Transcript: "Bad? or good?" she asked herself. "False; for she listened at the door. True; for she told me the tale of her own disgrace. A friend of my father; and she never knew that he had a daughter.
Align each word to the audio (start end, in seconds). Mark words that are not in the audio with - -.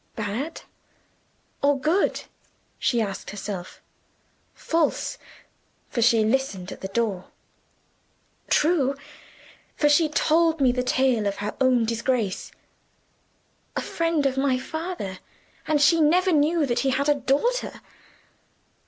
"Bad? 0.15 0.63
or 1.61 1.79
good?" 1.79 2.23
she 2.79 2.99
asked 3.01 3.29
herself. 3.29 3.83
"False; 4.55 5.19
for 5.89 6.01
she 6.01 6.25
listened 6.25 6.71
at 6.71 6.81
the 6.81 6.87
door. 6.87 7.25
True; 8.49 8.95
for 9.75 9.89
she 9.89 10.09
told 10.09 10.59
me 10.59 10.71
the 10.71 10.81
tale 10.81 11.27
of 11.27 11.35
her 11.35 11.55
own 11.61 11.85
disgrace. 11.85 12.51
A 13.75 13.81
friend 13.81 14.25
of 14.25 14.37
my 14.37 14.57
father; 14.57 15.19
and 15.67 15.79
she 15.79 16.01
never 16.01 16.31
knew 16.31 16.65
that 16.65 16.79
he 16.79 16.89
had 16.89 17.07
a 17.07 17.13
daughter. 17.13 17.79